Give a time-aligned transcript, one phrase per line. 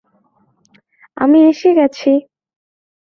[1.17, 2.11] আমি এসে গেছি।